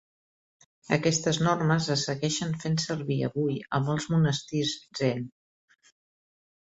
[0.95, 5.27] Aquestes normes es segueixen fent servir avui a molts monastirs Zen.